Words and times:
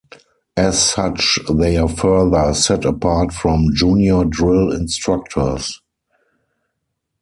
As 0.57 0.81
such, 0.83 1.37
they 1.47 1.77
are 1.77 1.87
further 1.87 2.55
set 2.55 2.85
apart 2.85 3.31
from 3.31 3.67
"junior" 3.75 4.23
Drill 4.25 4.71
Instructors. 4.71 5.79